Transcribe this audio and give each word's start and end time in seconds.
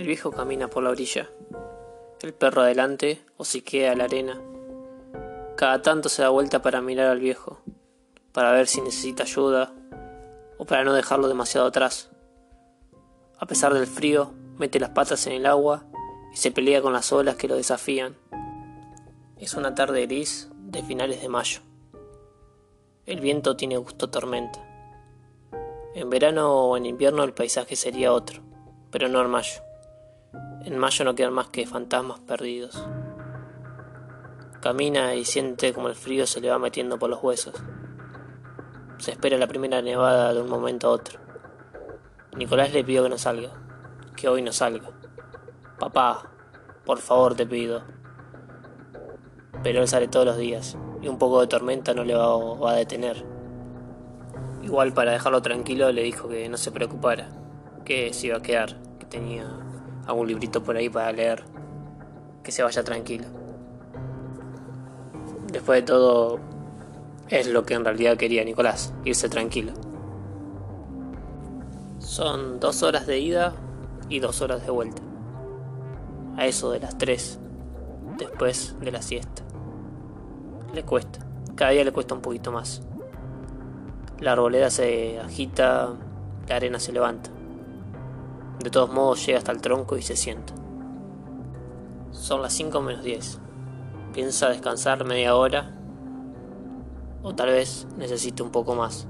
El 0.00 0.06
viejo 0.06 0.30
camina 0.30 0.68
por 0.68 0.82
la 0.82 0.88
orilla. 0.88 1.28
El 2.22 2.32
perro 2.32 2.62
adelante 2.62 3.20
hociquea 3.36 3.94
la 3.94 4.04
arena. 4.04 4.40
Cada 5.58 5.82
tanto 5.82 6.08
se 6.08 6.22
da 6.22 6.30
vuelta 6.30 6.62
para 6.62 6.80
mirar 6.80 7.08
al 7.08 7.18
viejo, 7.18 7.60
para 8.32 8.50
ver 8.52 8.66
si 8.66 8.80
necesita 8.80 9.24
ayuda 9.24 9.74
o 10.56 10.64
para 10.64 10.84
no 10.84 10.94
dejarlo 10.94 11.28
demasiado 11.28 11.66
atrás. 11.66 12.08
A 13.38 13.44
pesar 13.44 13.74
del 13.74 13.86
frío, 13.86 14.32
mete 14.56 14.80
las 14.80 14.88
patas 14.88 15.26
en 15.26 15.34
el 15.34 15.44
agua 15.44 15.84
y 16.32 16.38
se 16.38 16.50
pelea 16.50 16.80
con 16.80 16.94
las 16.94 17.12
olas 17.12 17.36
que 17.36 17.48
lo 17.48 17.56
desafían. 17.56 18.16
Es 19.36 19.52
una 19.52 19.74
tarde 19.74 20.06
gris 20.06 20.48
de 20.60 20.82
finales 20.82 21.20
de 21.20 21.28
mayo. 21.28 21.60
El 23.04 23.20
viento 23.20 23.54
tiene 23.54 23.76
gusto 23.76 24.08
tormenta. 24.08 24.66
En 25.94 26.08
verano 26.08 26.54
o 26.54 26.78
en 26.78 26.86
invierno 26.86 27.22
el 27.22 27.34
paisaje 27.34 27.76
sería 27.76 28.14
otro, 28.14 28.40
pero 28.90 29.06
no 29.06 29.20
en 29.20 29.28
mayo. 29.28 29.60
En 30.62 30.76
mayo 30.76 31.06
no 31.06 31.14
quedan 31.14 31.32
más 31.32 31.48
que 31.48 31.66
fantasmas 31.66 32.20
perdidos. 32.20 32.86
Camina 34.60 35.14
y 35.14 35.24
siente 35.24 35.72
como 35.72 35.88
el 35.88 35.94
frío 35.94 36.26
se 36.26 36.42
le 36.42 36.50
va 36.50 36.58
metiendo 36.58 36.98
por 36.98 37.08
los 37.08 37.22
huesos. 37.22 37.54
Se 38.98 39.12
espera 39.12 39.38
la 39.38 39.46
primera 39.46 39.80
nevada 39.80 40.34
de 40.34 40.42
un 40.42 40.50
momento 40.50 40.88
a 40.88 40.90
otro. 40.90 41.18
Nicolás 42.36 42.74
le 42.74 42.84
pidió 42.84 43.02
que 43.02 43.08
no 43.08 43.16
salga, 43.16 43.52
que 44.16 44.28
hoy 44.28 44.42
no 44.42 44.52
salga. 44.52 44.90
Papá, 45.78 46.30
por 46.84 46.98
favor 46.98 47.34
te 47.34 47.46
pido. 47.46 47.82
Pero 49.62 49.80
él 49.80 49.88
sale 49.88 50.08
todos 50.08 50.26
los 50.26 50.36
días 50.36 50.76
y 51.00 51.08
un 51.08 51.18
poco 51.18 51.40
de 51.40 51.46
tormenta 51.46 51.94
no 51.94 52.04
le 52.04 52.14
va, 52.14 52.36
va 52.36 52.72
a 52.72 52.76
detener. 52.76 53.24
Igual 54.62 54.92
para 54.92 55.12
dejarlo 55.12 55.40
tranquilo 55.40 55.90
le 55.90 56.02
dijo 56.02 56.28
que 56.28 56.46
no 56.50 56.58
se 56.58 56.70
preocupara, 56.70 57.30
que 57.86 58.12
se 58.12 58.26
iba 58.26 58.36
a 58.36 58.42
quedar, 58.42 58.76
que 58.98 59.06
tenía 59.06 59.69
algún 60.10 60.28
librito 60.28 60.62
por 60.62 60.76
ahí 60.76 60.88
para 60.88 61.12
leer, 61.12 61.44
que 62.42 62.52
se 62.52 62.62
vaya 62.62 62.82
tranquilo. 62.84 63.26
Después 65.50 65.80
de 65.80 65.86
todo, 65.86 66.38
es 67.28 67.48
lo 67.48 67.64
que 67.64 67.74
en 67.74 67.84
realidad 67.84 68.16
quería 68.16 68.44
Nicolás, 68.44 68.92
irse 69.04 69.28
tranquilo. 69.28 69.72
Son 71.98 72.60
dos 72.60 72.82
horas 72.82 73.06
de 73.06 73.18
ida 73.18 73.54
y 74.08 74.20
dos 74.20 74.42
horas 74.42 74.64
de 74.64 74.70
vuelta. 74.70 75.02
A 76.36 76.46
eso 76.46 76.70
de 76.70 76.80
las 76.80 76.98
tres, 76.98 77.38
después 78.18 78.76
de 78.80 78.92
la 78.92 79.02
siesta. 79.02 79.42
Le 80.72 80.84
cuesta, 80.84 81.20
cada 81.54 81.72
día 81.72 81.84
le 81.84 81.92
cuesta 81.92 82.14
un 82.14 82.20
poquito 82.20 82.52
más. 82.52 82.82
La 84.20 84.32
arboleda 84.32 84.70
se 84.70 85.18
agita, 85.18 85.94
la 86.48 86.56
arena 86.56 86.78
se 86.78 86.92
levanta. 86.92 87.30
De 88.62 88.68
todos 88.68 88.92
modos 88.92 89.24
llega 89.24 89.38
hasta 89.38 89.52
el 89.52 89.62
tronco 89.62 89.96
y 89.96 90.02
se 90.02 90.16
sienta. 90.16 90.52
Son 92.10 92.42
las 92.42 92.52
5 92.52 92.82
menos 92.82 93.02
10. 93.02 93.40
Piensa 94.12 94.50
descansar 94.50 95.04
media 95.04 95.34
hora 95.34 95.74
o 97.22 97.34
tal 97.34 97.48
vez 97.48 97.86
necesite 97.96 98.42
un 98.42 98.50
poco 98.50 98.74
más. 98.74 99.06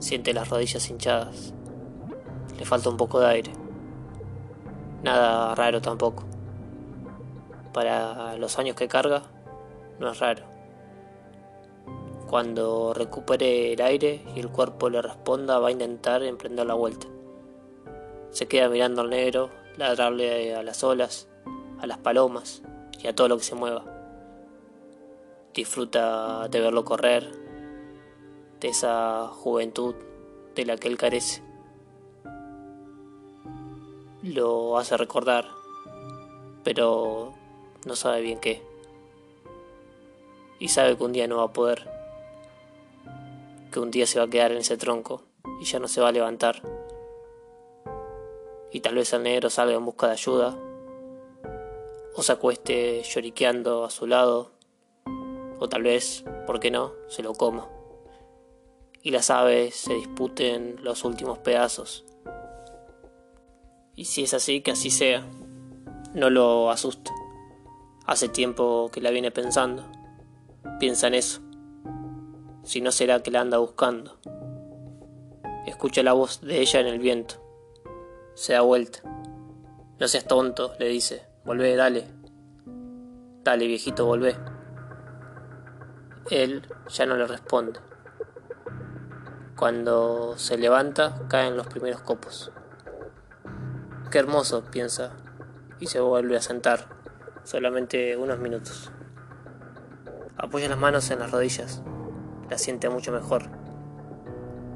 Siente 0.00 0.34
las 0.34 0.50
rodillas 0.50 0.90
hinchadas. 0.90 1.54
Le 2.58 2.66
falta 2.66 2.90
un 2.90 2.98
poco 2.98 3.20
de 3.20 3.26
aire. 3.28 3.52
Nada 5.02 5.54
raro 5.54 5.80
tampoco. 5.80 6.24
Para 7.72 8.36
los 8.36 8.58
años 8.58 8.76
que 8.76 8.86
carga, 8.86 9.22
no 9.98 10.10
es 10.10 10.18
raro. 10.18 10.44
Cuando 12.28 12.92
recupere 12.92 13.72
el 13.72 13.80
aire 13.80 14.24
y 14.34 14.40
el 14.40 14.50
cuerpo 14.50 14.90
le 14.90 15.00
responda, 15.00 15.58
va 15.58 15.68
a 15.68 15.72
intentar 15.72 16.22
emprender 16.22 16.66
la 16.66 16.74
vuelta. 16.74 17.06
Se 18.32 18.48
queda 18.48 18.70
mirando 18.70 19.02
al 19.02 19.10
negro, 19.10 19.50
ladrarle 19.76 20.54
a 20.54 20.62
las 20.62 20.82
olas, 20.82 21.28
a 21.78 21.86
las 21.86 21.98
palomas 21.98 22.62
y 23.02 23.06
a 23.06 23.14
todo 23.14 23.28
lo 23.28 23.36
que 23.36 23.44
se 23.44 23.54
mueva. 23.54 23.84
Disfruta 25.52 26.48
de 26.48 26.60
verlo 26.60 26.82
correr, 26.82 27.30
de 28.58 28.68
esa 28.68 29.28
juventud 29.28 29.94
de 30.54 30.64
la 30.64 30.78
que 30.78 30.88
él 30.88 30.96
carece. 30.96 31.42
Lo 34.22 34.78
hace 34.78 34.96
recordar, 34.96 35.48
pero 36.64 37.34
no 37.84 37.96
sabe 37.96 38.22
bien 38.22 38.38
qué. 38.38 38.62
Y 40.58 40.68
sabe 40.68 40.96
que 40.96 41.04
un 41.04 41.12
día 41.12 41.26
no 41.26 41.36
va 41.36 41.44
a 41.44 41.52
poder, 41.52 41.86
que 43.70 43.78
un 43.78 43.90
día 43.90 44.06
se 44.06 44.18
va 44.18 44.24
a 44.24 44.30
quedar 44.30 44.52
en 44.52 44.58
ese 44.58 44.78
tronco 44.78 45.22
y 45.60 45.64
ya 45.64 45.78
no 45.80 45.88
se 45.88 46.00
va 46.00 46.08
a 46.08 46.12
levantar 46.12 46.62
y 48.72 48.80
tal 48.80 48.94
vez 48.94 49.12
el 49.12 49.22
negro 49.22 49.50
salga 49.50 49.74
en 49.74 49.84
busca 49.84 50.06
de 50.06 50.14
ayuda, 50.14 50.56
o 52.14 52.22
se 52.22 52.32
acueste 52.32 53.02
lloriqueando 53.02 53.84
a 53.84 53.90
su 53.90 54.06
lado, 54.06 54.52
o 55.58 55.68
tal 55.68 55.82
vez, 55.82 56.24
¿por 56.46 56.58
qué 56.58 56.70
no?, 56.70 56.92
se 57.08 57.22
lo 57.22 57.34
coma, 57.34 57.68
y 59.02 59.10
las 59.10 59.30
aves 59.30 59.74
se 59.74 59.94
disputen 59.94 60.76
los 60.82 61.04
últimos 61.04 61.38
pedazos. 61.38 62.04
Y 63.94 64.06
si 64.06 64.22
es 64.22 64.32
así, 64.32 64.62
que 64.62 64.70
así 64.70 64.90
sea, 64.90 65.26
no 66.14 66.30
lo 66.30 66.70
asuste. 66.70 67.10
Hace 68.06 68.28
tiempo 68.28 68.90
que 68.90 69.02
la 69.02 69.10
viene 69.10 69.30
pensando, 69.30 69.84
piensa 70.80 71.08
en 71.08 71.14
eso, 71.14 71.40
si 72.62 72.80
no 72.80 72.90
será 72.90 73.22
que 73.22 73.30
la 73.30 73.42
anda 73.42 73.58
buscando. 73.58 74.16
Escucha 75.66 76.02
la 76.02 76.14
voz 76.14 76.40
de 76.40 76.60
ella 76.60 76.80
en 76.80 76.86
el 76.86 76.98
viento 76.98 77.41
se 78.34 78.54
da 78.54 78.60
vuelta. 78.62 79.00
No 79.98 80.08
seas 80.08 80.24
tonto, 80.24 80.74
le 80.78 80.88
dice. 80.88 81.26
Volvé, 81.44 81.76
dale. 81.76 82.06
Dale, 83.44 83.66
viejito, 83.66 84.06
volvé. 84.06 84.36
Él 86.30 86.68
ya 86.88 87.06
no 87.06 87.16
le 87.16 87.26
responde. 87.26 87.80
Cuando 89.56 90.36
se 90.38 90.56
levanta, 90.56 91.22
caen 91.28 91.56
los 91.56 91.66
primeros 91.66 92.00
copos. 92.02 92.52
Qué 94.10 94.18
hermoso, 94.18 94.64
piensa, 94.70 95.12
y 95.78 95.86
se 95.86 96.00
vuelve 96.00 96.36
a 96.36 96.42
sentar, 96.42 96.86
solamente 97.44 98.16
unos 98.16 98.38
minutos. 98.38 98.92
Apoya 100.36 100.68
las 100.68 100.78
manos 100.78 101.10
en 101.10 101.20
las 101.20 101.30
rodillas, 101.30 101.82
la 102.50 102.58
siente 102.58 102.88
mucho 102.88 103.12
mejor. 103.12 103.44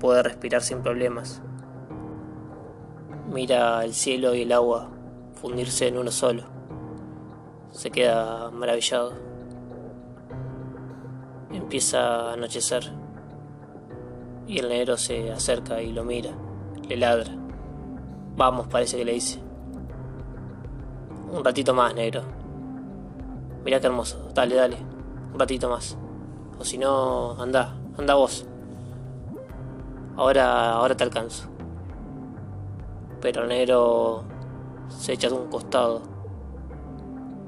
Puede 0.00 0.22
respirar 0.22 0.62
sin 0.62 0.82
problemas, 0.82 1.42
Mira 3.32 3.84
el 3.84 3.92
cielo 3.92 4.36
y 4.36 4.42
el 4.42 4.52
agua 4.52 4.88
fundirse 5.34 5.88
en 5.88 5.98
uno 5.98 6.12
solo. 6.12 6.44
Se 7.72 7.90
queda 7.90 8.50
maravillado. 8.52 9.14
Empieza 11.52 12.30
a 12.30 12.32
anochecer 12.34 12.92
y 14.46 14.60
el 14.60 14.68
negro 14.68 14.96
se 14.96 15.32
acerca 15.32 15.82
y 15.82 15.92
lo 15.92 16.04
mira, 16.04 16.30
le 16.88 16.96
ladra. 16.96 17.32
Vamos, 18.36 18.68
parece 18.68 18.96
que 18.96 19.04
le 19.04 19.14
dice. 19.14 19.40
Un 21.32 21.44
ratito 21.44 21.74
más, 21.74 21.94
negro. 21.96 22.22
Mira 23.64 23.80
qué 23.80 23.88
hermoso. 23.88 24.30
Dale, 24.34 24.54
dale. 24.54 24.76
Un 25.32 25.38
ratito 25.38 25.68
más. 25.68 25.98
O 26.60 26.64
si 26.64 26.78
no, 26.78 27.32
anda, 27.42 27.74
anda 27.98 28.14
vos. 28.14 28.46
Ahora, 30.16 30.74
ahora 30.74 30.96
te 30.96 31.02
alcanzo 31.02 31.55
pero 33.20 34.24
se 34.88 35.12
echa 35.12 35.28
de 35.28 35.34
un 35.34 35.48
costado, 35.48 36.02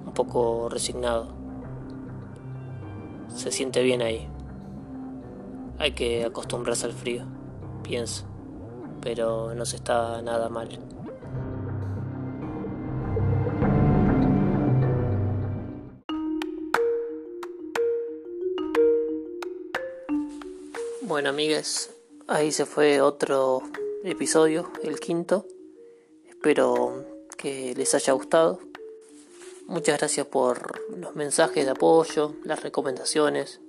un 0.07 0.13
poco 0.13 0.69
resignado. 0.69 1.29
Se 3.29 3.51
siente 3.51 3.83
bien 3.83 4.03
ahí. 4.03 4.29
Hay 5.79 5.93
que 5.93 6.25
acostumbrarse 6.25 6.87
al 6.87 6.93
frío, 6.93 7.25
piensa, 7.83 8.25
pero 9.01 9.55
no 9.55 9.65
se 9.65 9.77
está 9.77 10.21
nada 10.23 10.49
mal. 10.49 10.69
Bueno, 21.03 21.31
amigues, 21.31 21.95
ahí 22.27 22.53
se 22.53 22.67
fue 22.67 23.01
otro 23.01 23.63
episodio, 24.05 24.71
el 24.83 25.01
quinto. 25.01 25.47
Espero 26.39 27.05
que 27.37 27.75
les 27.75 27.97
haya 27.97 28.13
gustado. 28.13 28.61
Muchas 29.67 29.99
gracias 29.99 30.25
por 30.25 30.89
los 30.97 31.17
mensajes 31.17 31.65
de 31.65 31.73
apoyo, 31.73 32.37
las 32.45 32.63
recomendaciones. 32.63 33.61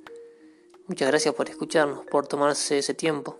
Muchas 0.86 1.07
gracias 1.07 1.33
por 1.33 1.50
escucharnos, 1.50 2.06
por 2.06 2.27
tomarse 2.27 2.77
ese 2.77 2.94
tiempo. 2.94 3.39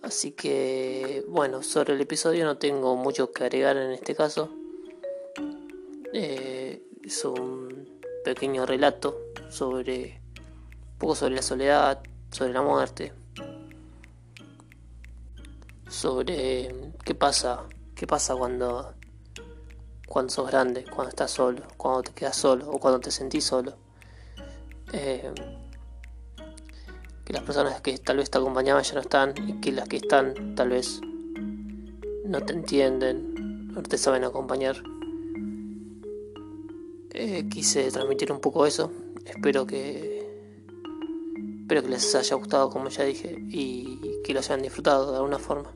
Así 0.00 0.30
que, 0.30 1.24
bueno, 1.26 1.64
sobre 1.64 1.94
el 1.94 2.00
episodio 2.00 2.44
no 2.44 2.56
tengo 2.56 2.94
mucho 2.94 3.32
que 3.32 3.42
agregar 3.42 3.76
en 3.76 3.90
este 3.90 4.14
caso. 4.14 4.48
Eh, 6.12 6.84
es 7.02 7.24
un 7.24 8.00
pequeño 8.24 8.64
relato 8.64 9.18
sobre 9.50 10.20
un 10.92 10.98
poco 10.98 11.16
sobre 11.16 11.34
la 11.34 11.42
soledad, 11.42 12.00
sobre 12.30 12.52
la 12.52 12.62
muerte, 12.62 13.12
sobre 15.96 16.92
qué 17.04 17.14
pasa 17.14 17.66
qué 17.96 18.06
pasa 18.06 18.36
cuando, 18.36 18.92
cuando 20.06 20.30
sos 20.30 20.46
grande, 20.46 20.84
cuando 20.84 21.08
estás 21.08 21.30
solo, 21.30 21.62
cuando 21.78 22.02
te 22.02 22.12
quedas 22.12 22.36
solo 22.36 22.70
o 22.70 22.78
cuando 22.78 23.00
te 23.00 23.10
sentís 23.10 23.44
solo. 23.44 23.74
Eh, 24.92 25.32
que 27.24 27.32
las 27.32 27.42
personas 27.42 27.80
que 27.80 27.98
tal 27.98 28.18
vez 28.18 28.30
te 28.30 28.38
acompañaban 28.38 28.84
ya 28.84 28.94
no 28.94 29.00
están 29.00 29.34
y 29.48 29.54
que 29.54 29.72
las 29.72 29.88
que 29.88 29.96
están 29.96 30.54
tal 30.54 30.68
vez 30.68 31.00
no 32.24 32.40
te 32.42 32.52
entienden, 32.52 33.68
no 33.72 33.82
te 33.82 33.98
saben 33.98 34.22
acompañar. 34.22 34.76
Eh, 37.10 37.48
quise 37.48 37.90
transmitir 37.90 38.30
un 38.30 38.40
poco 38.40 38.66
eso. 38.66 38.92
Espero 39.24 39.66
que 39.66 40.14
espero 41.62 41.82
que 41.82 41.88
les 41.88 42.14
haya 42.14 42.36
gustado 42.36 42.70
como 42.70 42.90
ya 42.90 43.02
dije 43.04 43.42
y 43.48 44.20
que 44.22 44.34
lo 44.34 44.40
hayan 44.40 44.62
disfrutado 44.62 45.10
de 45.10 45.16
alguna 45.16 45.38
forma. 45.38 45.74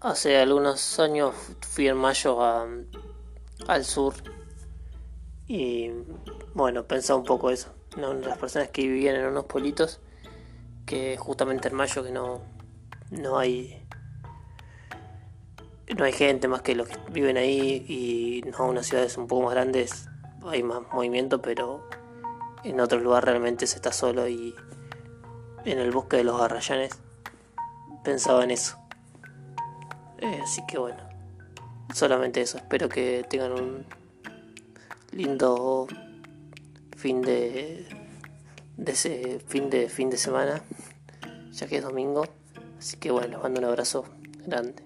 Hace 0.00 0.36
algunos 0.36 1.00
años 1.00 1.34
fui 1.62 1.88
en 1.88 1.96
mayo 1.96 2.42
al 2.42 3.84
sur 3.84 4.14
y 5.48 5.90
bueno, 6.52 6.84
pensaba 6.84 7.18
un 7.18 7.24
poco 7.24 7.50
eso. 7.50 7.74
¿no? 7.96 8.12
Las 8.12 8.36
personas 8.36 8.68
que 8.68 8.82
vivían 8.82 9.16
en 9.16 9.26
unos 9.26 9.46
pueblitos 9.46 10.00
que 10.84 11.16
justamente 11.16 11.68
en 11.68 11.74
mayo 11.74 12.04
que 12.04 12.10
no, 12.10 12.42
no 13.10 13.38
hay 13.38 13.86
no 15.96 16.04
hay 16.04 16.12
gente 16.12 16.46
más 16.46 16.62
que 16.62 16.74
los 16.74 16.88
que 16.88 16.98
viven 17.10 17.36
ahí 17.36 17.84
y 17.88 18.42
no 18.50 18.66
unas 18.66 18.86
ciudades 18.86 19.16
un 19.16 19.26
poco 19.26 19.44
más 19.44 19.54
grandes 19.54 20.08
hay 20.44 20.62
más 20.62 20.82
movimiento 20.92 21.40
pero 21.40 21.88
en 22.64 22.80
otro 22.80 22.98
lugar 23.00 23.24
realmente 23.24 23.66
se 23.66 23.76
está 23.76 23.92
solo 23.92 24.28
y 24.28 24.54
en 25.64 25.78
el 25.78 25.90
bosque 25.90 26.16
de 26.16 26.24
los 26.24 26.38
garrayanes 26.38 26.92
pensaba 28.04 28.44
en 28.44 28.50
eso 28.50 28.78
eh, 30.18 30.40
así 30.42 30.62
que 30.66 30.78
bueno 30.78 31.02
solamente 31.94 32.40
eso 32.40 32.58
espero 32.58 32.88
que 32.88 33.24
tengan 33.28 33.52
un 33.52 33.84
lindo 35.12 35.86
fin 36.96 37.22
de, 37.22 37.86
de 38.76 38.92
ese 38.92 39.40
fin 39.46 39.70
de 39.70 39.88
fin 39.88 40.10
de 40.10 40.16
semana 40.16 40.62
ya 41.52 41.66
que 41.66 41.78
es 41.78 41.82
domingo 41.82 42.26
así 42.78 42.96
que 42.96 43.10
bueno 43.10 43.28
les 43.28 43.38
mando 43.40 43.60
un 43.60 43.66
abrazo 43.66 44.04
grande. 44.46 44.82